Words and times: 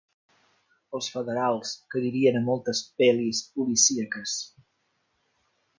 Els 0.99 1.09
federals, 1.17 1.73
que 1.95 2.03
dirien 2.07 2.41
a 2.41 2.41
moltes 2.49 2.83
pel·lis 3.03 3.45
policíaques. 3.59 4.37